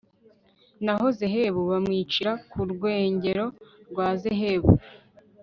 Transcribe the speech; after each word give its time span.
naho 0.85 1.05
zehebu 1.17 1.61
bamwicira 1.71 2.31
ku 2.49 2.59
rwengero 2.71 3.45
rwa 3.89 4.07
zehebu 4.21 4.71